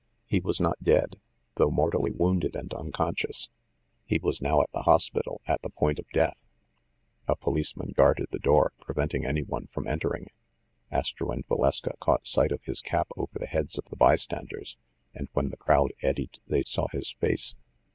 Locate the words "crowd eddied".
15.57-16.39